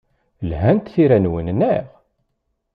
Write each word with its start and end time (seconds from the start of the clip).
Lhant 0.49 0.85
tira-nwen, 0.93 1.47
naɣ? 1.53 1.85